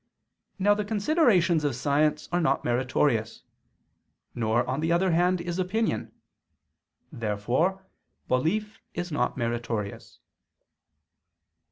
[0.57, 3.43] ].Now the considerations of science are not meritorious,
[4.33, 6.11] nor on the other hand is opinion.
[7.11, 7.85] Therefore
[8.27, 10.17] belief is not meritorious.